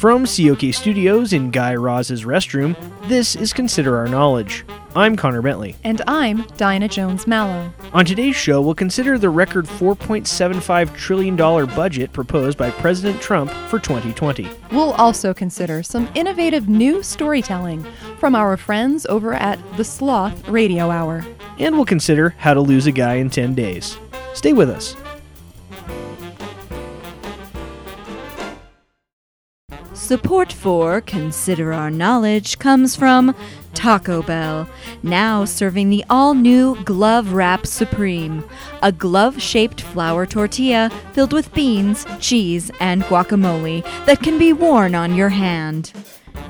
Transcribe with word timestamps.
From 0.00 0.24
COK 0.24 0.72
Studios 0.72 1.34
in 1.34 1.50
Guy 1.50 1.74
Raz's 1.74 2.24
restroom, 2.24 2.74
this 3.06 3.36
is 3.36 3.52
Consider 3.52 3.98
Our 3.98 4.08
Knowledge. 4.08 4.64
I'm 4.96 5.14
Connor 5.14 5.42
Bentley. 5.42 5.76
And 5.84 6.00
I'm 6.06 6.40
Dinah 6.56 6.88
Jones 6.88 7.26
Mallow. 7.26 7.70
On 7.92 8.06
today's 8.06 8.34
show, 8.34 8.62
we'll 8.62 8.74
consider 8.74 9.18
the 9.18 9.28
record 9.28 9.66
$4.75 9.66 10.96
trillion 10.96 11.36
budget 11.36 12.14
proposed 12.14 12.56
by 12.56 12.70
President 12.70 13.20
Trump 13.20 13.50
for 13.68 13.78
2020. 13.78 14.48
We'll 14.72 14.92
also 14.92 15.34
consider 15.34 15.82
some 15.82 16.08
innovative 16.14 16.66
new 16.66 17.02
storytelling 17.02 17.84
from 18.18 18.34
our 18.34 18.56
friends 18.56 19.04
over 19.04 19.34
at 19.34 19.58
the 19.76 19.84
Sloth 19.84 20.48
Radio 20.48 20.88
Hour. 20.88 21.26
And 21.58 21.74
we'll 21.74 21.84
consider 21.84 22.30
how 22.38 22.54
to 22.54 22.62
lose 22.62 22.86
a 22.86 22.92
guy 22.92 23.16
in 23.16 23.28
10 23.28 23.54
days. 23.54 23.98
Stay 24.32 24.54
with 24.54 24.70
us. 24.70 24.96
Support 30.10 30.52
for 30.52 31.00
Consider 31.02 31.72
Our 31.72 31.88
Knowledge 31.88 32.58
comes 32.58 32.96
from 32.96 33.32
Taco 33.74 34.22
Bell, 34.22 34.68
now 35.04 35.44
serving 35.44 35.88
the 35.88 36.04
all 36.10 36.34
new 36.34 36.74
Glove 36.82 37.32
Wrap 37.32 37.64
Supreme, 37.64 38.42
a 38.82 38.90
glove 38.90 39.40
shaped 39.40 39.82
flour 39.82 40.26
tortilla 40.26 40.90
filled 41.12 41.32
with 41.32 41.54
beans, 41.54 42.04
cheese, 42.18 42.72
and 42.80 43.04
guacamole 43.04 43.84
that 44.06 44.20
can 44.20 44.36
be 44.36 44.52
worn 44.52 44.96
on 44.96 45.14
your 45.14 45.28
hand. 45.28 45.92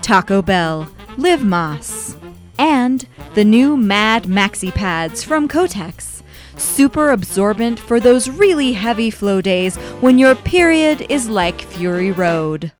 Taco 0.00 0.40
Bell, 0.40 0.90
live 1.18 1.40
Más, 1.40 2.16
And 2.58 3.06
the 3.34 3.44
new 3.44 3.76
Mad 3.76 4.22
Maxi 4.22 4.74
Pads 4.74 5.22
from 5.22 5.48
Kotex. 5.48 6.22
Super 6.56 7.10
absorbent 7.10 7.78
for 7.78 8.00
those 8.00 8.30
really 8.30 8.72
heavy 8.72 9.10
flow 9.10 9.42
days 9.42 9.76
when 10.00 10.18
your 10.18 10.34
period 10.34 11.04
is 11.10 11.28
like 11.28 11.60
Fury 11.60 12.10
Road. 12.10 12.72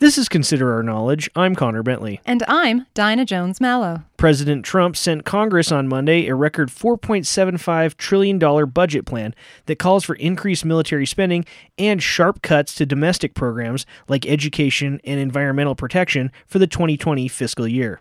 This 0.00 0.16
is 0.16 0.28
Consider 0.28 0.72
Our 0.74 0.84
Knowledge. 0.84 1.28
I'm 1.34 1.56
Connor 1.56 1.82
Bentley. 1.82 2.20
And 2.24 2.44
I'm 2.46 2.86
Dinah 2.94 3.24
Jones 3.24 3.60
Mallow. 3.60 4.04
President 4.16 4.64
Trump 4.64 4.96
sent 4.96 5.24
Congress 5.24 5.72
on 5.72 5.88
Monday 5.88 6.28
a 6.28 6.36
record 6.36 6.68
$4.75 6.68 7.96
trillion 7.96 8.38
budget 8.70 9.06
plan 9.06 9.34
that 9.66 9.80
calls 9.80 10.04
for 10.04 10.14
increased 10.14 10.64
military 10.64 11.04
spending 11.04 11.44
and 11.78 12.00
sharp 12.00 12.42
cuts 12.42 12.76
to 12.76 12.86
domestic 12.86 13.34
programs 13.34 13.86
like 14.06 14.24
education 14.24 15.00
and 15.02 15.18
environmental 15.18 15.74
protection 15.74 16.30
for 16.46 16.60
the 16.60 16.68
2020 16.68 17.26
fiscal 17.26 17.66
year. 17.66 18.00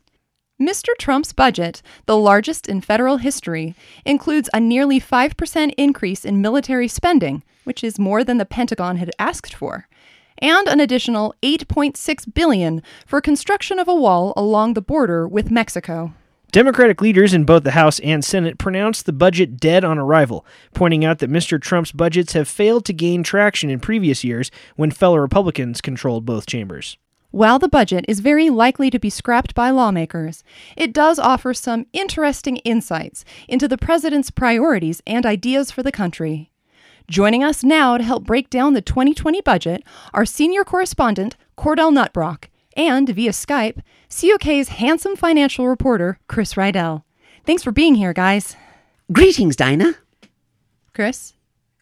Mr. 0.62 0.90
Trump's 1.00 1.34
budget, 1.34 1.82
the 2.06 2.18
largest 2.18 2.68
in 2.68 2.80
federal 2.80 3.18
history, 3.18 3.74
includes 4.06 4.52
a 4.54 4.60
nearly 4.60 5.00
5% 5.00 5.74
increase 5.78 6.24
in 6.24 6.44
military 6.44 6.88
spending, 6.88 7.42
which 7.64 7.84
is 7.84 7.98
more 7.98 8.24
than 8.24 8.38
the 8.38 8.46
Pentagon 8.46 8.98
had 8.98 9.10
asked 9.18 9.56
for 9.56 9.88
and 10.40 10.68
an 10.68 10.80
additional 10.80 11.34
8.6 11.44 12.34
billion 12.34 12.82
for 13.06 13.22
construction 13.22 13.80
of 13.80 13.88
a 13.88 13.96
wall 13.96 14.34
along 14.36 14.74
the 14.74 14.82
border 14.82 15.28
with 15.28 15.52
Mexico. 15.52 16.14
Democratic 16.52 17.02
leaders 17.02 17.34
in 17.34 17.44
both 17.44 17.64
the 17.64 17.72
House 17.72 18.00
and 18.00 18.24
Senate 18.24 18.58
pronounced 18.58 19.06
the 19.06 19.14
budget 19.14 19.60
dead 19.60 19.84
on 19.84 19.98
arrival, 19.98 20.46
pointing 20.74 21.04
out 21.04 21.20
that 21.20 21.30
Mr. 21.30 21.62
Trump's 21.62 21.92
budgets 21.92 22.34
have 22.34 22.48
failed 22.48 22.86
to 22.86 22.94
gain 22.94 23.22
traction 23.22 23.70
in 23.70 23.82
previous 23.82 24.24
years 24.24 24.50
when 24.78 24.90
fellow 24.90 25.18
Republicans 25.18 25.82
controlled 25.82 26.26
both 26.26 26.46
chambers. 26.46 26.98
While 27.32 27.60
the 27.60 27.68
budget 27.68 28.06
is 28.08 28.22
very 28.22 28.50
likely 28.50 28.90
to 28.90 28.98
be 28.98 29.10
scrapped 29.10 29.54
by 29.54 29.70
lawmakers, 29.70 30.46
it 30.78 30.94
does 30.94 31.20
offer 31.20 31.54
some 31.54 31.86
interesting 31.92 32.56
insights 32.58 33.26
into 33.50 33.68
the 33.68 33.78
president's 33.78 34.32
priorities 34.32 35.02
and 35.06 35.26
ideas 35.26 35.70
for 35.70 35.84
the 35.84 35.92
country. 35.92 36.50
Joining 37.10 37.42
us 37.42 37.64
now 37.64 37.98
to 37.98 38.04
help 38.04 38.26
break 38.26 38.50
down 38.50 38.74
the 38.74 38.82
2020 38.82 39.40
budget 39.40 39.82
are 40.14 40.26
senior 40.26 40.66
correspondent 40.66 41.38
Cordell 41.58 41.94
Nutbrock 41.94 42.50
and, 42.76 43.08
via 43.08 43.32
Skype, 43.32 43.82
COK's 44.10 44.68
handsome 44.68 45.16
financial 45.16 45.70
reporter 45.70 46.20
Chris 46.28 46.56
Rydell. 46.56 47.04
Thanks 47.46 47.64
for 47.64 47.72
being 47.72 47.96
here, 47.96 48.12
guys. 48.12 48.58
Greetings, 49.10 49.56
Dinah. 49.56 49.96
Chris? 50.94 51.32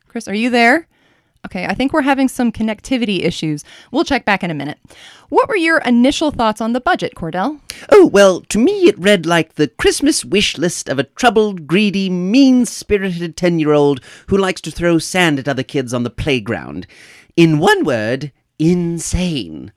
Chris, 0.08 0.28
are 0.28 0.36
you 0.36 0.52
there? 0.52 0.88
Okay, 1.46 1.68
I 1.68 1.76
think 1.76 1.94
we're 1.94 2.02
having 2.02 2.28
some 2.28 2.52
connectivity 2.52 3.24
issues. 3.24 3.64
We'll 3.92 4.04
check 4.04 4.26
back 4.26 4.44
in 4.44 4.50
a 4.50 4.56
minute. 4.56 4.80
What 5.30 5.48
were 5.48 5.56
your 5.56 5.78
initial 5.80 6.32
thoughts 6.32 6.60
on 6.60 6.74
the 6.74 6.82
budget, 6.82 7.14
Cordell? 7.16 7.60
Oh, 7.92 8.08
well, 8.08 8.42
to 8.42 8.58
me 8.58 8.88
it 8.88 8.98
read 8.98 9.28
like 9.28 9.54
the 9.54 9.68
Christmas 9.68 10.26
wish 10.26 10.58
list 10.58 10.90
of 10.90 10.98
a 10.98 11.04
troubled, 11.04 11.68
greedy, 11.68 12.10
mean 12.10 12.66
spirited 12.66 13.38
10 13.38 13.60
year 13.60 13.74
old 13.74 14.02
who 14.28 14.38
likes 14.38 14.60
to 14.62 14.72
throw 14.72 14.98
sand 14.98 15.38
at 15.38 15.48
other 15.48 15.62
kids 15.62 15.94
on 15.94 16.02
the 16.02 16.10
playground. 16.10 16.88
In 17.38 17.60
one 17.60 17.84
word, 17.84 18.32
insane. 18.60 19.72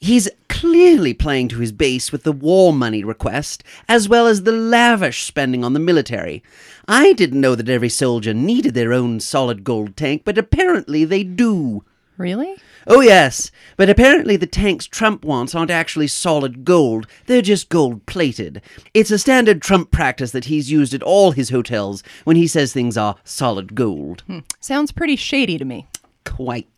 He's 0.00 0.28
clearly 0.48 1.12
playing 1.12 1.48
to 1.48 1.58
his 1.58 1.72
base 1.72 2.12
with 2.12 2.22
the 2.22 2.32
war 2.32 2.72
money 2.72 3.02
request, 3.02 3.64
as 3.88 4.08
well 4.08 4.26
as 4.26 4.42
the 4.42 4.52
lavish 4.52 5.24
spending 5.24 5.64
on 5.64 5.72
the 5.72 5.80
military. 5.80 6.42
I 6.86 7.12
didn't 7.12 7.40
know 7.40 7.54
that 7.54 7.68
every 7.68 7.88
soldier 7.88 8.32
needed 8.32 8.74
their 8.74 8.92
own 8.92 9.20
solid 9.20 9.64
gold 9.64 9.96
tank, 9.96 10.22
but 10.24 10.38
apparently 10.38 11.04
they 11.04 11.24
do. 11.24 11.84
Really? 12.16 12.56
Oh, 12.86 13.00
yes, 13.00 13.50
but 13.76 13.90
apparently 13.90 14.36
the 14.36 14.46
tanks 14.46 14.86
Trump 14.86 15.24
wants 15.24 15.54
aren't 15.54 15.70
actually 15.70 16.08
solid 16.08 16.64
gold, 16.64 17.06
they're 17.26 17.42
just 17.42 17.68
gold 17.68 18.06
plated. 18.06 18.62
It's 18.94 19.10
a 19.10 19.18
standard 19.18 19.62
Trump 19.62 19.90
practice 19.90 20.32
that 20.32 20.46
he's 20.46 20.70
used 20.70 20.94
at 20.94 21.02
all 21.02 21.30
his 21.30 21.50
hotels 21.50 22.02
when 22.24 22.36
he 22.36 22.46
says 22.46 22.72
things 22.72 22.96
are 22.96 23.16
solid 23.24 23.74
gold. 23.74 24.22
Hmm. 24.26 24.40
Sounds 24.58 24.90
pretty 24.90 25.16
shady 25.16 25.58
to 25.58 25.64
me. 25.64 25.86
Quite. 26.24 26.77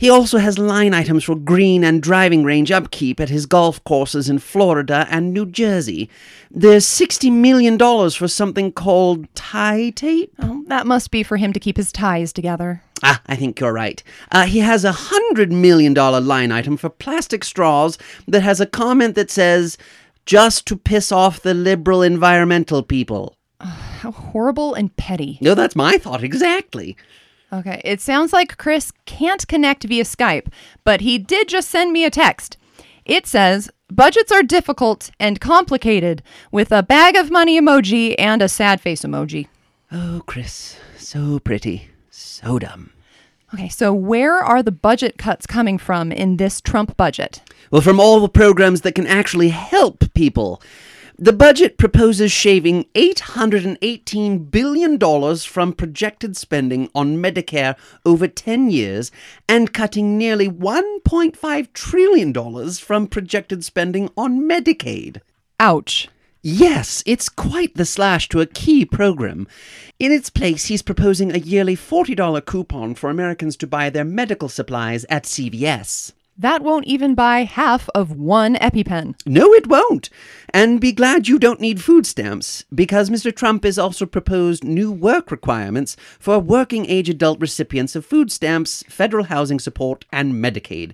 He 0.00 0.08
also 0.08 0.38
has 0.38 0.58
line 0.58 0.94
items 0.94 1.24
for 1.24 1.36
green 1.36 1.84
and 1.84 2.02
driving 2.02 2.42
range 2.42 2.70
upkeep 2.70 3.20
at 3.20 3.28
his 3.28 3.44
golf 3.44 3.84
courses 3.84 4.30
in 4.30 4.38
Florida 4.38 5.06
and 5.10 5.34
New 5.34 5.44
Jersey. 5.44 6.08
There's 6.50 6.86
$60 6.86 7.30
million 7.30 7.78
for 7.78 8.26
something 8.26 8.72
called 8.72 9.26
tie 9.34 9.90
tape. 9.90 10.32
Oh, 10.38 10.64
that 10.68 10.86
must 10.86 11.10
be 11.10 11.22
for 11.22 11.36
him 11.36 11.52
to 11.52 11.60
keep 11.60 11.76
his 11.76 11.92
ties 11.92 12.32
together. 12.32 12.82
Ah, 13.02 13.20
I 13.26 13.36
think 13.36 13.60
you're 13.60 13.74
right. 13.74 14.02
Uh, 14.32 14.46
he 14.46 14.60
has 14.60 14.86
a 14.86 14.92
$100 14.92 15.50
million 15.50 15.92
line 15.92 16.50
item 16.50 16.78
for 16.78 16.88
plastic 16.88 17.44
straws 17.44 17.98
that 18.26 18.42
has 18.42 18.58
a 18.58 18.64
comment 18.64 19.16
that 19.16 19.30
says, 19.30 19.76
just 20.24 20.66
to 20.68 20.78
piss 20.78 21.12
off 21.12 21.42
the 21.42 21.52
liberal 21.52 22.00
environmental 22.00 22.82
people. 22.82 23.36
how 23.60 24.12
horrible 24.12 24.72
and 24.72 24.96
petty. 24.96 25.36
No, 25.42 25.54
that's 25.54 25.76
my 25.76 25.98
thought 25.98 26.24
exactly. 26.24 26.96
Okay, 27.52 27.80
it 27.84 28.00
sounds 28.00 28.32
like 28.32 28.58
Chris 28.58 28.92
can't 29.06 29.46
connect 29.48 29.84
via 29.84 30.04
Skype, 30.04 30.46
but 30.84 31.00
he 31.00 31.18
did 31.18 31.48
just 31.48 31.68
send 31.68 31.92
me 31.92 32.04
a 32.04 32.10
text. 32.10 32.56
It 33.04 33.26
says, 33.26 33.70
Budgets 33.90 34.30
are 34.30 34.44
difficult 34.44 35.10
and 35.18 35.40
complicated, 35.40 36.22
with 36.52 36.70
a 36.70 36.82
bag 36.82 37.16
of 37.16 37.30
money 37.30 37.60
emoji 37.60 38.14
and 38.18 38.40
a 38.40 38.48
sad 38.48 38.80
face 38.80 39.02
emoji. 39.02 39.48
Oh, 39.90 40.22
Chris, 40.26 40.76
so 40.96 41.40
pretty, 41.40 41.88
so 42.08 42.60
dumb. 42.60 42.92
Okay, 43.52 43.68
so 43.68 43.92
where 43.92 44.36
are 44.36 44.62
the 44.62 44.70
budget 44.70 45.18
cuts 45.18 45.44
coming 45.44 45.76
from 45.76 46.12
in 46.12 46.36
this 46.36 46.60
Trump 46.60 46.96
budget? 46.96 47.42
Well, 47.72 47.82
from 47.82 47.98
all 47.98 48.20
the 48.20 48.28
programs 48.28 48.82
that 48.82 48.94
can 48.94 49.08
actually 49.08 49.48
help 49.48 50.14
people. 50.14 50.62
The 51.22 51.34
budget 51.34 51.76
proposes 51.76 52.32
shaving 52.32 52.84
$818 52.94 54.50
billion 54.50 55.36
from 55.36 55.74
projected 55.74 56.34
spending 56.34 56.88
on 56.94 57.18
Medicare 57.18 57.76
over 58.06 58.26
10 58.26 58.70
years 58.70 59.12
and 59.46 59.74
cutting 59.74 60.16
nearly 60.16 60.48
$1.5 60.48 61.72
trillion 61.74 62.70
from 62.72 63.06
projected 63.06 63.66
spending 63.66 64.08
on 64.16 64.48
Medicaid. 64.48 65.20
Ouch. 65.60 66.08
Yes, 66.40 67.02
it's 67.04 67.28
quite 67.28 67.74
the 67.74 67.84
slash 67.84 68.26
to 68.30 68.40
a 68.40 68.46
key 68.46 68.86
program. 68.86 69.46
In 69.98 70.12
its 70.12 70.30
place, 70.30 70.66
he's 70.66 70.80
proposing 70.80 71.32
a 71.34 71.38
yearly 71.38 71.76
$40 71.76 72.46
coupon 72.46 72.94
for 72.94 73.10
Americans 73.10 73.58
to 73.58 73.66
buy 73.66 73.90
their 73.90 74.06
medical 74.06 74.48
supplies 74.48 75.04
at 75.10 75.24
CVS. 75.24 76.12
That 76.40 76.62
won't 76.62 76.86
even 76.86 77.14
buy 77.14 77.40
half 77.44 77.90
of 77.94 78.12
one 78.12 78.54
EpiPen. 78.54 79.14
No, 79.26 79.52
it 79.52 79.66
won't. 79.66 80.08
And 80.54 80.80
be 80.80 80.90
glad 80.90 81.28
you 81.28 81.38
don't 81.38 81.60
need 81.60 81.82
food 81.82 82.06
stamps, 82.06 82.64
because 82.74 83.10
Mr. 83.10 83.30
Trump 83.34 83.64
has 83.64 83.78
also 83.78 84.06
proposed 84.06 84.64
new 84.64 84.90
work 84.90 85.30
requirements 85.30 85.98
for 86.18 86.38
working 86.38 86.86
age 86.86 87.10
adult 87.10 87.40
recipients 87.40 87.94
of 87.94 88.06
food 88.06 88.32
stamps, 88.32 88.82
federal 88.88 89.24
housing 89.24 89.58
support, 89.58 90.06
and 90.10 90.32
Medicaid. 90.32 90.92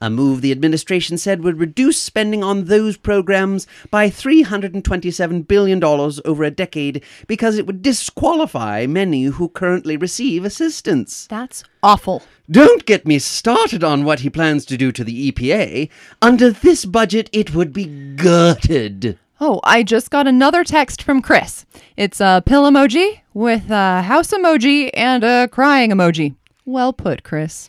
A 0.00 0.08
move 0.08 0.40
the 0.40 0.50
administration 0.50 1.18
said 1.18 1.44
would 1.44 1.60
reduce 1.60 2.00
spending 2.00 2.42
on 2.42 2.64
those 2.64 2.96
programs 2.96 3.66
by 3.90 4.08
$327 4.08 5.46
billion 5.46 5.84
over 5.84 6.42
a 6.42 6.50
decade 6.50 7.04
because 7.26 7.58
it 7.58 7.66
would 7.66 7.82
disqualify 7.82 8.86
many 8.86 9.24
who 9.24 9.50
currently 9.50 9.98
receive 9.98 10.46
assistance. 10.46 11.26
That's 11.28 11.64
awful. 11.86 12.20
Don't 12.50 12.84
get 12.84 13.06
me 13.06 13.20
started 13.20 13.84
on 13.84 14.04
what 14.04 14.20
he 14.20 14.28
plans 14.28 14.66
to 14.66 14.76
do 14.76 14.90
to 14.90 15.04
the 15.04 15.30
EPA. 15.30 15.88
Under 16.20 16.50
this 16.50 16.84
budget, 16.84 17.30
it 17.32 17.54
would 17.54 17.72
be 17.72 17.84
gutted. 18.16 19.16
Oh, 19.40 19.60
I 19.62 19.84
just 19.84 20.10
got 20.10 20.26
another 20.26 20.64
text 20.64 21.00
from 21.00 21.22
Chris. 21.22 21.64
It's 21.96 22.20
a 22.20 22.42
pill 22.44 22.64
emoji 22.64 23.20
with 23.34 23.70
a 23.70 24.02
house 24.02 24.32
emoji 24.32 24.90
and 24.94 25.22
a 25.22 25.46
crying 25.46 25.92
emoji. 25.92 26.34
Well 26.64 26.92
put, 26.92 27.22
Chris. 27.22 27.68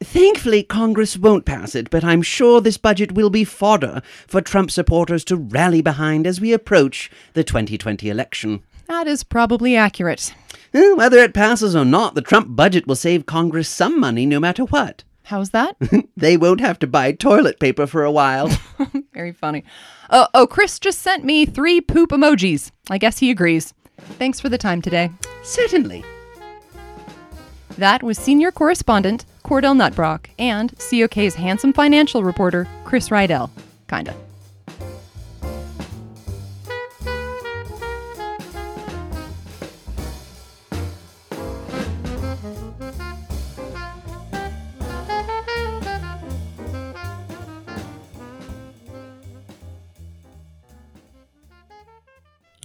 Thankfully, 0.00 0.64
Congress 0.64 1.16
won't 1.16 1.44
pass 1.44 1.76
it, 1.76 1.88
but 1.88 2.02
I'm 2.02 2.22
sure 2.22 2.60
this 2.60 2.78
budget 2.78 3.12
will 3.12 3.30
be 3.30 3.44
fodder 3.44 4.02
for 4.26 4.40
Trump 4.40 4.72
supporters 4.72 5.24
to 5.26 5.36
rally 5.36 5.82
behind 5.82 6.26
as 6.26 6.40
we 6.40 6.52
approach 6.52 7.12
the 7.34 7.44
2020 7.44 8.10
election. 8.10 8.64
That 8.88 9.06
is 9.06 9.22
probably 9.22 9.76
accurate. 9.76 10.34
Eh, 10.74 10.92
Whether 10.94 11.18
it 11.18 11.34
passes 11.34 11.76
or 11.76 11.84
not, 11.84 12.14
the 12.14 12.22
Trump 12.22 12.48
budget 12.56 12.86
will 12.86 12.96
save 12.96 13.26
Congress 13.26 13.68
some 13.68 14.00
money 14.00 14.26
no 14.26 14.40
matter 14.40 14.64
what. 14.64 15.04
How's 15.24 15.50
that? 15.50 15.76
They 16.16 16.36
won't 16.36 16.60
have 16.60 16.78
to 16.80 16.86
buy 16.86 17.12
toilet 17.12 17.60
paper 17.60 17.86
for 17.86 18.04
a 18.04 18.10
while. 18.12 18.48
Very 19.14 19.32
funny. 19.32 19.64
Oh, 20.10 20.26
oh, 20.34 20.46
Chris 20.46 20.78
just 20.78 20.98
sent 21.00 21.24
me 21.24 21.46
three 21.46 21.80
poop 21.80 22.10
emojis. 22.10 22.70
I 22.90 22.98
guess 22.98 23.18
he 23.18 23.30
agrees. 23.30 23.72
Thanks 24.18 24.40
for 24.40 24.48
the 24.48 24.58
time 24.58 24.82
today. 24.82 25.10
Certainly. 25.42 26.04
That 27.78 28.02
was 28.02 28.18
senior 28.18 28.50
correspondent 28.52 29.24
Cordell 29.44 29.76
Nutbrock 29.76 30.26
and 30.38 30.74
COK's 30.78 31.34
handsome 31.34 31.72
financial 31.72 32.22
reporter 32.24 32.66
Chris 32.84 33.08
Rydell. 33.08 33.48
Kinda. 33.88 34.14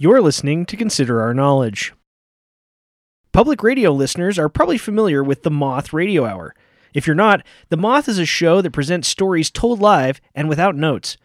You're 0.00 0.20
listening 0.20 0.64
to 0.66 0.76
Consider 0.76 1.20
Our 1.20 1.34
Knowledge. 1.34 1.92
Public 3.32 3.64
radio 3.64 3.90
listeners 3.90 4.38
are 4.38 4.48
probably 4.48 4.78
familiar 4.78 5.24
with 5.24 5.42
the 5.42 5.50
Moth 5.50 5.92
Radio 5.92 6.24
Hour. 6.24 6.54
If 6.94 7.08
you're 7.08 7.16
not, 7.16 7.44
The 7.68 7.76
Moth 7.76 8.08
is 8.08 8.16
a 8.16 8.24
show 8.24 8.62
that 8.62 8.70
presents 8.70 9.08
stories 9.08 9.50
told 9.50 9.80
live 9.80 10.20
and 10.36 10.48
without 10.48 10.76
notes. 10.76 11.16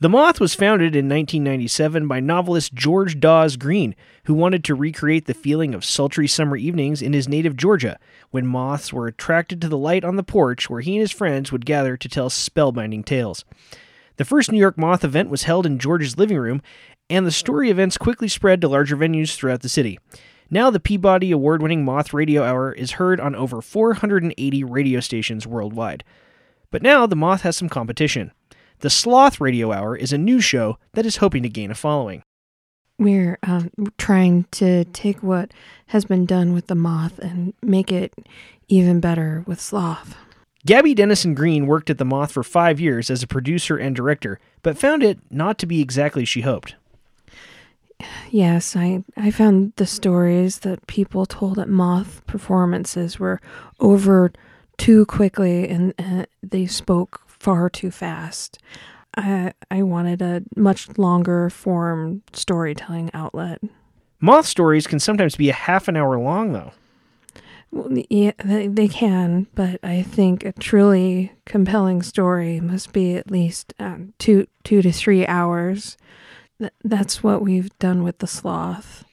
The 0.00 0.08
Moth 0.08 0.40
was 0.40 0.56
founded 0.56 0.96
in 0.96 1.08
1997 1.08 2.08
by 2.08 2.18
novelist 2.18 2.74
George 2.74 3.20
Dawes 3.20 3.56
Green, 3.56 3.94
who 4.24 4.34
wanted 4.34 4.64
to 4.64 4.74
recreate 4.74 5.26
the 5.26 5.32
feeling 5.32 5.72
of 5.72 5.84
sultry 5.84 6.26
summer 6.26 6.56
evenings 6.56 7.00
in 7.00 7.12
his 7.12 7.28
native 7.28 7.56
Georgia, 7.56 8.00
when 8.32 8.48
moths 8.48 8.92
were 8.92 9.06
attracted 9.06 9.60
to 9.60 9.68
the 9.68 9.78
light 9.78 10.02
on 10.02 10.16
the 10.16 10.24
porch 10.24 10.68
where 10.68 10.80
he 10.80 10.94
and 10.96 11.02
his 11.02 11.12
friends 11.12 11.52
would 11.52 11.64
gather 11.64 11.96
to 11.96 12.08
tell 12.08 12.30
spellbinding 12.30 13.04
tales. 13.04 13.44
The 14.18 14.24
first 14.24 14.50
New 14.50 14.58
York 14.58 14.76
Moth 14.76 15.04
event 15.04 15.30
was 15.30 15.44
held 15.44 15.64
in 15.64 15.78
George's 15.78 16.18
living 16.18 16.38
room, 16.38 16.60
and 17.08 17.24
the 17.24 17.30
story 17.30 17.70
events 17.70 17.96
quickly 17.96 18.26
spread 18.26 18.60
to 18.60 18.68
larger 18.68 18.96
venues 18.96 19.34
throughout 19.34 19.62
the 19.62 19.68
city. 19.68 19.96
Now, 20.50 20.70
the 20.70 20.80
Peabody 20.80 21.30
Award 21.30 21.62
winning 21.62 21.84
Moth 21.84 22.12
Radio 22.12 22.42
Hour 22.42 22.72
is 22.72 22.92
heard 22.92 23.20
on 23.20 23.36
over 23.36 23.62
480 23.62 24.64
radio 24.64 24.98
stations 24.98 25.46
worldwide. 25.46 26.02
But 26.72 26.82
now, 26.82 27.06
the 27.06 27.14
Moth 27.14 27.42
has 27.42 27.56
some 27.56 27.68
competition. 27.68 28.32
The 28.80 28.90
Sloth 28.90 29.40
Radio 29.40 29.72
Hour 29.72 29.94
is 29.96 30.12
a 30.12 30.18
new 30.18 30.40
show 30.40 30.78
that 30.94 31.06
is 31.06 31.18
hoping 31.18 31.44
to 31.44 31.48
gain 31.48 31.70
a 31.70 31.76
following. 31.76 32.22
We're 32.98 33.38
um, 33.44 33.70
trying 33.98 34.46
to 34.52 34.84
take 34.86 35.22
what 35.22 35.52
has 35.88 36.04
been 36.04 36.26
done 36.26 36.52
with 36.52 36.66
the 36.66 36.74
moth 36.74 37.20
and 37.20 37.54
make 37.62 37.92
it 37.92 38.12
even 38.66 38.98
better 38.98 39.44
with 39.46 39.60
sloth. 39.60 40.16
Gabby 40.68 40.92
Dennison 40.92 41.32
Green 41.32 41.66
worked 41.66 41.88
at 41.88 41.96
The 41.96 42.04
Moth 42.04 42.30
for 42.30 42.42
five 42.42 42.78
years 42.78 43.08
as 43.08 43.22
a 43.22 43.26
producer 43.26 43.78
and 43.78 43.96
director, 43.96 44.38
but 44.62 44.76
found 44.76 45.02
it 45.02 45.18
not 45.30 45.56
to 45.60 45.66
be 45.66 45.80
exactly 45.80 46.26
she 46.26 46.42
hoped. 46.42 46.74
Yes, 48.28 48.76
I, 48.76 49.02
I 49.16 49.30
found 49.30 49.72
the 49.76 49.86
stories 49.86 50.58
that 50.58 50.86
people 50.86 51.24
told 51.24 51.58
at 51.58 51.70
moth 51.70 52.20
performances 52.26 53.18
were 53.18 53.40
over 53.80 54.30
too 54.76 55.06
quickly 55.06 55.66
and 55.66 55.94
uh, 55.98 56.26
they 56.42 56.66
spoke 56.66 57.22
far 57.26 57.70
too 57.70 57.90
fast. 57.90 58.58
I, 59.16 59.54
I 59.70 59.82
wanted 59.84 60.20
a 60.20 60.42
much 60.54 60.98
longer 60.98 61.48
form 61.48 62.20
storytelling 62.34 63.10
outlet. 63.14 63.62
Moth 64.20 64.44
stories 64.44 64.86
can 64.86 65.00
sometimes 65.00 65.34
be 65.34 65.48
a 65.48 65.54
half 65.54 65.88
an 65.88 65.96
hour 65.96 66.18
long, 66.18 66.52
though. 66.52 66.72
Well, 67.70 67.88
yeah, 68.08 68.32
they, 68.42 68.88
can, 68.88 69.46
but 69.54 69.78
I 69.82 70.02
think 70.02 70.44
a 70.44 70.52
truly 70.52 71.32
compelling 71.44 72.02
story 72.02 72.60
must 72.60 72.92
be 72.92 73.14
at 73.14 73.30
least 73.30 73.74
um, 73.78 74.14
two 74.18 74.46
two 74.64 74.80
to 74.80 74.90
three 74.90 75.26
hours. 75.26 75.98
Th- 76.58 76.72
that's 76.82 77.22
what 77.22 77.42
we've 77.42 77.76
done 77.78 78.02
with 78.02 78.18
the 78.18 78.26
sloth. 78.26 79.04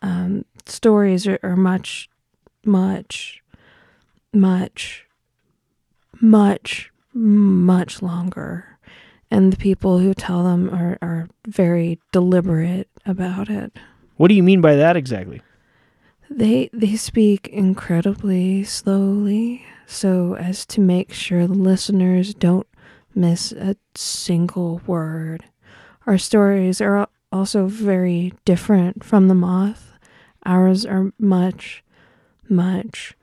Um, 0.00 0.46
stories 0.64 1.26
are, 1.26 1.38
are 1.42 1.54
much, 1.54 2.08
much, 2.64 3.42
much, 4.32 5.06
much, 6.20 6.90
much 7.12 8.02
longer, 8.02 8.78
and 9.30 9.52
the 9.52 9.58
people 9.58 9.98
who 9.98 10.14
tell 10.14 10.44
them 10.44 10.70
are 10.70 10.98
are 11.02 11.28
very 11.46 11.98
deliberate 12.10 12.88
about 13.04 13.50
it. 13.50 13.76
What 14.16 14.28
do 14.28 14.34
you 14.34 14.42
mean 14.42 14.62
by 14.62 14.76
that 14.76 14.96
exactly? 14.96 15.42
They 16.34 16.70
they 16.72 16.96
speak 16.96 17.48
incredibly 17.48 18.64
slowly 18.64 19.64
so 19.86 20.34
as 20.36 20.64
to 20.66 20.80
make 20.80 21.12
sure 21.12 21.46
the 21.46 21.52
listeners 21.54 22.32
don't 22.34 22.66
miss 23.14 23.52
a 23.52 23.76
single 23.94 24.80
word. 24.86 25.44
Our 26.06 26.18
stories 26.18 26.80
are 26.80 27.08
also 27.30 27.66
very 27.66 28.32
different 28.44 29.04
from 29.04 29.28
the 29.28 29.34
moth. 29.34 29.92
Ours 30.46 30.86
are 30.86 31.12
much 31.18 31.84
much 32.48 33.14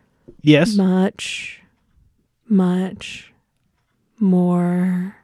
Yes. 0.41 0.75
much 0.75 1.61
much 2.47 3.33
more 4.19 5.15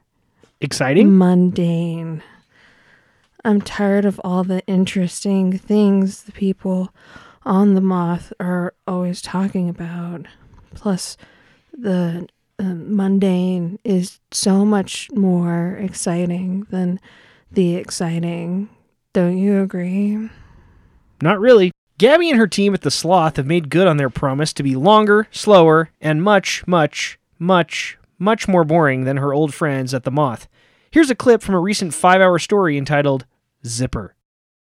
Exciting? 0.62 1.18
mundane. 1.18 2.24
I'm 3.44 3.62
tired 3.62 4.06
of 4.06 4.20
all 4.24 4.44
the 4.44 4.66
interesting 4.66 5.58
things 5.58 6.24
the 6.24 6.32
people 6.32 6.90
on 7.46 7.74
the 7.74 7.82
moth 7.82 8.34
are 8.40 8.74
always 8.88 9.22
talking 9.22 9.70
about. 9.70 10.26
Plus, 10.74 11.18
the 11.78 12.28
uh, 12.60 12.64
mundane 12.64 13.80
is 13.84 14.20
so 14.32 14.66
much 14.66 15.10
more 15.14 15.78
exciting 15.80 16.66
than 16.70 17.00
the 17.52 17.76
exciting. 17.76 18.70
Don't 19.14 19.38
you 19.38 19.62
agree? 19.62 20.30
Not 21.22 21.40
really. 21.40 21.72
Gabby 21.98 22.30
and 22.30 22.40
her 22.40 22.48
team 22.48 22.74
at 22.74 22.82
the 22.82 22.92
Sloth 22.92 23.38
have 23.38 23.46
made 23.46 23.70
good 23.70 23.88
on 23.88 23.98
their 23.98 24.10
promise 24.10 24.52
to 24.54 24.64
be 24.64 24.76
longer, 24.76 25.28
slower, 25.32 25.92
and 26.02 26.22
much, 26.22 26.68
much, 26.68 27.18
much, 27.40 27.98
much 28.20 28.48
more 28.50 28.66
boring 28.66 29.06
than 29.06 29.18
her 29.18 29.34
old 29.34 29.54
friends 29.54 29.94
at 29.94 30.04
the 30.04 30.12
Moth. 30.12 30.50
Here's 30.92 31.10
a 31.10 31.16
clip 31.16 31.42
from 31.42 31.56
a 31.56 31.60
recent 31.60 31.94
five 31.94 32.20
hour 32.20 32.38
story 32.38 32.78
entitled 32.78 33.26
Zipper. 33.66 34.16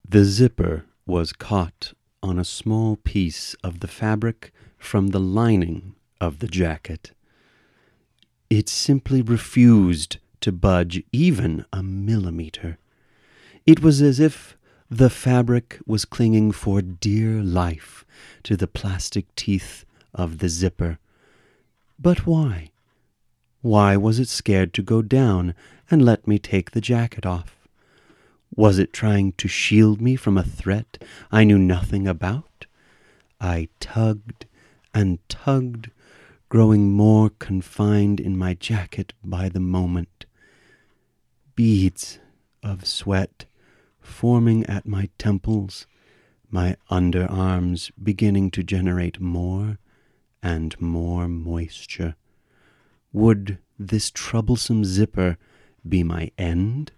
The 0.07 0.23
zipper 0.23 0.85
was 1.05 1.33
caught 1.33 1.93
on 2.27 2.37
a 2.37 2.45
small 2.45 2.97
piece 2.97 3.55
of 3.63 3.79
the 3.79 3.87
fabric 3.87 4.51
from 4.77 5.07
the 5.07 5.19
lining 5.19 5.95
of 6.19 6.39
the 6.39 6.47
jacket. 6.47 7.11
It 8.49 8.69
simply 8.69 9.21
refused 9.21 10.17
to 10.41 10.51
budge 10.51 11.03
even 11.11 11.65
a 11.71 11.81
millimeter. 11.81 12.77
It 13.65 13.81
was 13.81 14.01
as 14.01 14.19
if 14.19 14.57
the 14.89 15.09
fabric 15.09 15.79
was 15.85 16.05
clinging 16.05 16.51
for 16.51 16.81
dear 16.81 17.41
life 17.41 18.05
to 18.43 18.55
the 18.55 18.67
plastic 18.67 19.33
teeth 19.35 19.85
of 20.13 20.37
the 20.37 20.49
zipper. 20.49 20.99
But 21.99 22.25
why? 22.25 22.71
Why 23.61 23.97
was 23.97 24.19
it 24.19 24.29
scared 24.29 24.73
to 24.75 24.81
go 24.81 25.01
down 25.01 25.55
and 25.89 26.05
let 26.05 26.27
me 26.27 26.39
take 26.39 26.71
the 26.71 26.81
jacket 26.81 27.25
off? 27.25 27.56
Was 28.55 28.79
it 28.79 28.93
trying 28.93 29.33
to 29.33 29.47
shield 29.47 30.01
me 30.01 30.15
from 30.15 30.37
a 30.37 30.43
threat 30.43 31.03
I 31.31 31.43
knew 31.43 31.57
nothing 31.57 32.07
about? 32.07 32.65
I 33.39 33.69
tugged 33.79 34.45
and 34.93 35.19
tugged, 35.29 35.91
growing 36.49 36.91
more 36.91 37.29
confined 37.29 38.19
in 38.19 38.37
my 38.37 38.53
jacket 38.53 39.13
by 39.23 39.49
the 39.49 39.59
moment. 39.59 40.25
Beads 41.55 42.19
of 42.63 42.85
sweat 42.85 43.45
forming 44.07 44.65
at 44.65 44.87
my 44.87 45.09
temples, 45.17 45.85
my 46.49 46.75
underarms 46.89 47.91
beginning 48.01 48.49
to 48.51 48.63
generate 48.63 49.19
more 49.19 49.77
and 50.41 50.79
more 50.79 51.27
moisture. 51.27 52.15
Would 53.11 53.57
this 53.77 54.09
troublesome 54.09 54.85
zipper 54.85 55.37
be 55.87 56.03
my 56.03 56.31
end? 56.37 56.91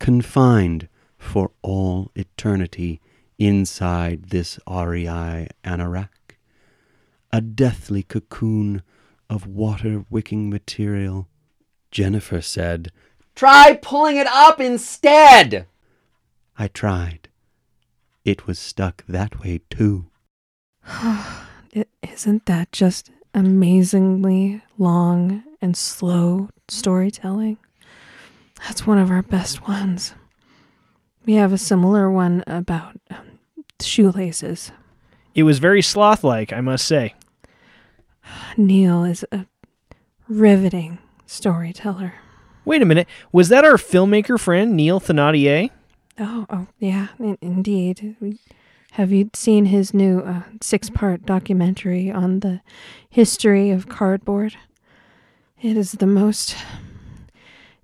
Confined 0.00 0.88
for 1.16 1.52
all 1.62 2.10
eternity 2.16 3.00
inside 3.38 4.30
this 4.30 4.58
REI 4.66 5.46
anorak, 5.64 6.36
a 7.30 7.40
deathly 7.40 8.02
cocoon 8.02 8.82
of 9.28 9.46
water 9.46 10.04
wicking 10.10 10.50
material. 10.50 11.28
Jennifer 11.92 12.40
said, 12.40 12.90
Try 13.36 13.78
pulling 13.80 14.16
it 14.16 14.26
up 14.26 14.60
instead! 14.60 15.66
I 16.58 16.68
tried. 16.68 17.28
It 18.24 18.46
was 18.46 18.58
stuck 18.58 19.04
that 19.06 19.40
way 19.40 19.60
too. 19.70 20.06
is 21.72 21.86
isn't 22.02 22.46
that 22.46 22.72
just 22.72 23.10
amazingly 23.32 24.60
long 24.76 25.44
and 25.62 25.76
slow 25.76 26.48
storytelling. 26.68 27.58
That's 28.62 28.86
one 28.86 28.98
of 28.98 29.10
our 29.10 29.22
best 29.22 29.66
ones. 29.66 30.14
We 31.26 31.34
have 31.34 31.52
a 31.52 31.58
similar 31.58 32.10
one 32.10 32.42
about 32.46 32.96
um, 33.10 33.38
shoelaces. 33.80 34.72
It 35.34 35.42
was 35.44 35.58
very 35.58 35.82
sloth 35.82 36.24
like, 36.24 36.52
I 36.52 36.60
must 36.60 36.86
say. 36.86 37.14
Neil 38.56 39.04
is 39.04 39.24
a 39.32 39.46
riveting 40.28 40.98
storyteller. 41.26 42.14
Wait 42.64 42.82
a 42.82 42.84
minute. 42.86 43.08
Was 43.32 43.48
that 43.48 43.64
our 43.64 43.74
filmmaker 43.76 44.38
friend, 44.38 44.76
Neil 44.76 45.00
Thenardier? 45.00 45.70
Oh, 46.18 46.46
oh 46.50 46.66
yeah, 46.78 47.08
in- 47.18 47.38
indeed. 47.40 48.16
Have 48.92 49.12
you 49.12 49.30
seen 49.34 49.66
his 49.66 49.94
new 49.94 50.20
uh, 50.20 50.42
six 50.60 50.90
part 50.90 51.24
documentary 51.24 52.10
on 52.10 52.40
the 52.40 52.60
history 53.08 53.70
of 53.70 53.88
cardboard? 53.88 54.56
It 55.62 55.76
is 55.76 55.92
the 55.92 56.06
most 56.06 56.56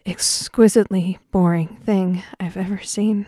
exquisitely 0.06 1.18
boring 1.30 1.78
thing 1.84 2.22
I've 2.38 2.56
ever 2.56 2.80
seen. 2.82 3.26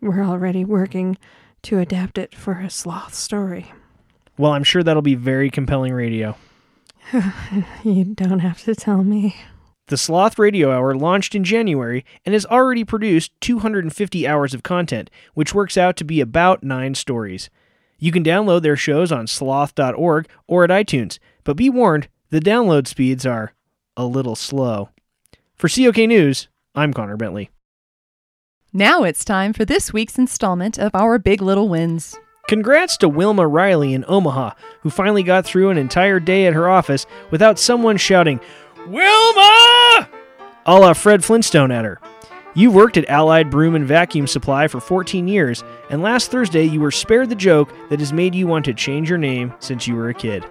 We're 0.00 0.24
already 0.24 0.64
working 0.64 1.18
to 1.62 1.78
adapt 1.78 2.18
it 2.18 2.34
for 2.34 2.54
a 2.60 2.70
sloth 2.70 3.14
story. 3.14 3.72
Well, 4.36 4.52
I'm 4.52 4.64
sure 4.64 4.82
that'll 4.82 5.02
be 5.02 5.14
very 5.14 5.50
compelling 5.50 5.92
radio. 5.92 6.36
You 7.84 8.04
don't 8.04 8.40
have 8.40 8.62
to 8.64 8.74
tell 8.74 9.04
me. 9.04 9.36
The 9.88 9.98
Sloth 9.98 10.38
Radio 10.38 10.72
Hour 10.72 10.94
launched 10.94 11.34
in 11.34 11.44
January 11.44 12.02
and 12.24 12.32
has 12.32 12.46
already 12.46 12.82
produced 12.84 13.38
250 13.42 14.26
hours 14.26 14.54
of 14.54 14.62
content, 14.62 15.10
which 15.34 15.54
works 15.54 15.76
out 15.76 15.96
to 15.98 16.04
be 16.04 16.22
about 16.22 16.62
nine 16.62 16.94
stories. 16.94 17.50
You 17.98 18.10
can 18.10 18.24
download 18.24 18.62
their 18.62 18.76
shows 18.76 19.12
on 19.12 19.26
sloth.org 19.26 20.26
or 20.46 20.64
at 20.64 20.70
iTunes, 20.70 21.18
but 21.44 21.58
be 21.58 21.68
warned, 21.68 22.08
the 22.30 22.40
download 22.40 22.86
speeds 22.86 23.26
are 23.26 23.52
a 23.98 24.06
little 24.06 24.34
slow. 24.36 24.88
For 25.64 25.70
COK 25.70 25.96
News, 25.96 26.48
I'm 26.74 26.92
Connor 26.92 27.16
Bentley. 27.16 27.48
Now 28.74 29.02
it's 29.02 29.24
time 29.24 29.54
for 29.54 29.64
this 29.64 29.94
week's 29.94 30.18
installment 30.18 30.78
of 30.78 30.94
our 30.94 31.18
Big 31.18 31.40
Little 31.40 31.70
Wins. 31.70 32.14
Congrats 32.48 32.98
to 32.98 33.08
Wilma 33.08 33.46
Riley 33.46 33.94
in 33.94 34.04
Omaha, 34.06 34.50
who 34.82 34.90
finally 34.90 35.22
got 35.22 35.46
through 35.46 35.70
an 35.70 35.78
entire 35.78 36.20
day 36.20 36.46
at 36.46 36.52
her 36.52 36.68
office 36.68 37.06
without 37.30 37.58
someone 37.58 37.96
shouting, 37.96 38.40
Wilma! 38.88 40.06
A 40.66 40.78
la 40.78 40.92
Fred 40.92 41.24
Flintstone 41.24 41.70
at 41.70 41.86
her. 41.86 41.98
You 42.54 42.70
worked 42.70 42.98
at 42.98 43.08
Allied 43.08 43.48
Broom 43.48 43.74
and 43.74 43.86
Vacuum 43.86 44.26
Supply 44.26 44.68
for 44.68 44.80
14 44.80 45.26
years, 45.26 45.64
and 45.88 46.02
last 46.02 46.30
Thursday 46.30 46.64
you 46.64 46.80
were 46.80 46.90
spared 46.90 47.30
the 47.30 47.34
joke 47.34 47.72
that 47.88 48.00
has 48.00 48.12
made 48.12 48.34
you 48.34 48.46
want 48.46 48.66
to 48.66 48.74
change 48.74 49.08
your 49.08 49.16
name 49.16 49.54
since 49.60 49.88
you 49.88 49.94
were 49.94 50.10
a 50.10 50.14
kid. 50.14 50.44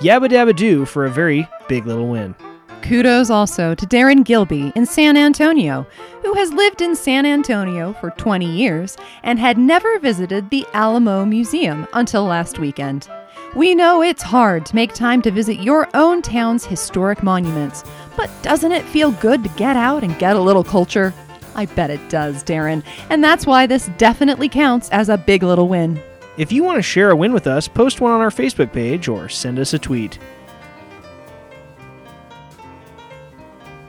Yabba 0.00 0.28
dabba 0.28 0.54
doo 0.54 0.84
for 0.84 1.06
a 1.06 1.10
very 1.10 1.48
big 1.68 1.86
little 1.86 2.08
win. 2.08 2.34
Kudos 2.82 3.30
also 3.30 3.74
to 3.74 3.86
Darren 3.86 4.24
Gilby 4.24 4.72
in 4.74 4.86
San 4.86 5.16
Antonio, 5.16 5.86
who 6.22 6.34
has 6.34 6.52
lived 6.52 6.80
in 6.80 6.96
San 6.96 7.26
Antonio 7.26 7.92
for 7.94 8.10
20 8.10 8.46
years 8.46 8.96
and 9.22 9.38
had 9.38 9.58
never 9.58 9.98
visited 9.98 10.50
the 10.50 10.66
Alamo 10.72 11.24
Museum 11.24 11.86
until 11.92 12.24
last 12.24 12.58
weekend. 12.58 13.08
We 13.54 13.74
know 13.74 14.02
it's 14.02 14.22
hard 14.22 14.66
to 14.66 14.74
make 14.74 14.92
time 14.92 15.22
to 15.22 15.30
visit 15.30 15.60
your 15.60 15.88
own 15.94 16.22
town's 16.22 16.64
historic 16.64 17.22
monuments, 17.22 17.84
but 18.16 18.30
doesn't 18.42 18.72
it 18.72 18.84
feel 18.84 19.10
good 19.12 19.42
to 19.42 19.50
get 19.50 19.76
out 19.76 20.04
and 20.04 20.18
get 20.18 20.36
a 20.36 20.40
little 20.40 20.64
culture? 20.64 21.14
I 21.54 21.66
bet 21.66 21.90
it 21.90 22.08
does, 22.08 22.44
Darren, 22.44 22.84
and 23.10 23.22
that's 23.24 23.46
why 23.46 23.66
this 23.66 23.90
definitely 23.98 24.48
counts 24.48 24.90
as 24.90 25.08
a 25.08 25.18
big 25.18 25.42
little 25.42 25.68
win. 25.68 26.00
If 26.36 26.52
you 26.52 26.62
want 26.62 26.76
to 26.76 26.82
share 26.82 27.10
a 27.10 27.16
win 27.16 27.32
with 27.32 27.48
us, 27.48 27.66
post 27.66 28.00
one 28.00 28.12
on 28.12 28.20
our 28.20 28.30
Facebook 28.30 28.72
page 28.72 29.08
or 29.08 29.28
send 29.28 29.58
us 29.58 29.74
a 29.74 29.78
tweet. 29.78 30.18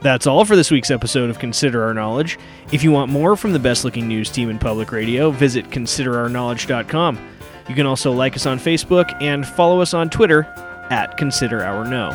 That's 0.01 0.27
all 0.27 0.45
for 0.45 0.55
this 0.55 0.71
week's 0.71 0.91
episode 0.91 1.29
of 1.29 1.39
Consider 1.39 1.83
Our 1.83 1.93
Knowledge. 1.93 2.39
If 2.71 2.83
you 2.83 2.91
want 2.91 3.11
more 3.11 3.35
from 3.35 3.51
the 3.51 3.59
best 3.59 3.83
looking 3.83 4.07
news 4.07 4.29
team 4.29 4.49
in 4.49 4.57
public 4.57 4.91
radio, 4.93 5.29
visit 5.29 5.69
considerourknowledge.com. 5.69 7.19
You 7.67 7.75
can 7.75 7.85
also 7.85 8.11
like 8.11 8.35
us 8.35 8.45
on 8.45 8.59
Facebook 8.59 9.21
and 9.21 9.45
follow 9.45 9.81
us 9.81 9.93
on 9.93 10.09
Twitter 10.09 10.43
at 10.89 11.17
Consider 11.17 11.63
Our 11.63 11.85
Know. 11.85 12.09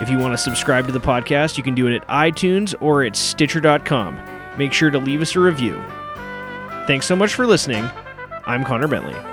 If 0.00 0.08
you 0.08 0.18
want 0.18 0.32
to 0.32 0.38
subscribe 0.38 0.86
to 0.86 0.92
the 0.92 1.00
podcast, 1.00 1.58
you 1.58 1.62
can 1.62 1.74
do 1.74 1.86
it 1.86 1.96
at 1.96 2.08
iTunes 2.08 2.74
or 2.80 3.04
at 3.04 3.14
Stitcher.com. 3.14 4.18
Make 4.56 4.72
sure 4.72 4.90
to 4.90 4.98
leave 4.98 5.20
us 5.20 5.36
a 5.36 5.40
review. 5.40 5.80
Thanks 6.86 7.04
so 7.04 7.14
much 7.14 7.34
for 7.34 7.46
listening. 7.46 7.88
I'm 8.46 8.64
Connor 8.64 8.88
Bentley. 8.88 9.29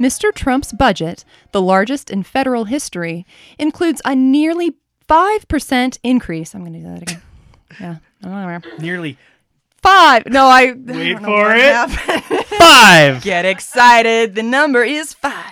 Mr. 0.00 0.32
Trump's 0.34 0.72
budget, 0.72 1.24
the 1.52 1.60
largest 1.60 2.10
in 2.10 2.22
federal 2.22 2.64
history, 2.64 3.26
includes 3.58 4.00
a 4.04 4.14
nearly 4.16 4.76
5% 5.08 5.98
increase. 6.02 6.54
I'm 6.54 6.60
going 6.62 6.72
to 6.72 6.78
do 6.80 6.86
that 6.86 7.02
again. 7.02 7.22
Yeah. 7.78 8.60
Nearly 8.80 9.16
Five. 9.82 10.26
No, 10.26 10.46
I. 10.46 10.62
I 10.62 10.72
Wait 10.72 11.20
know 11.20 11.24
for 11.24 11.54
it. 11.54 11.62
happened. 11.62 12.44
five. 12.58 13.22
Get 13.22 13.44
excited. 13.46 14.34
The 14.34 14.42
number 14.42 14.82
is 14.84 15.14
five. 15.14 15.49